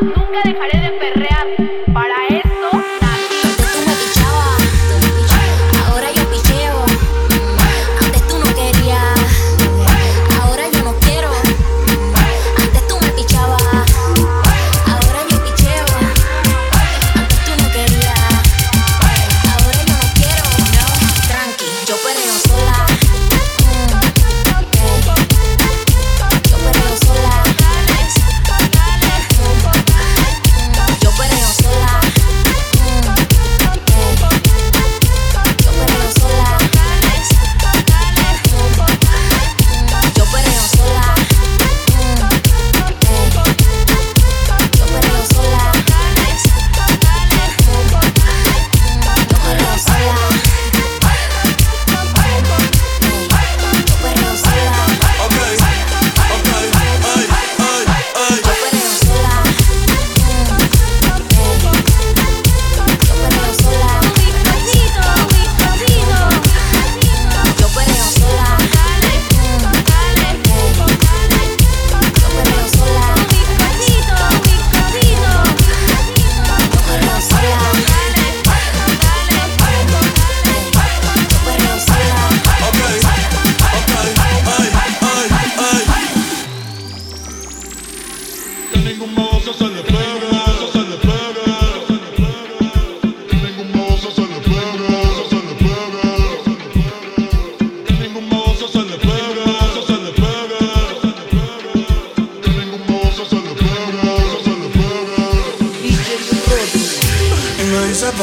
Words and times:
Nunca 0.00 0.40
dejaré 0.44 0.78
de 0.80 0.92
perrear. 0.98 1.77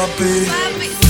puppy. 0.00 0.46
puppy. 0.46 1.09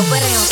mucho 0.00 0.10
perreo. 0.10 0.49